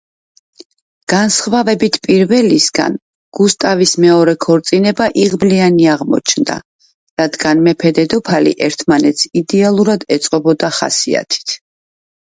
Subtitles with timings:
[1.11, 2.95] განსხვავებით პირველისგან,
[3.39, 6.57] გუსტავის მეორე ქორწინება იღბლიანი აღმოჩნდა,
[7.23, 11.57] რადგან მეფე-დედოფალი ერთმანეთს იდეალურად ეწყობოდა ხასიათით.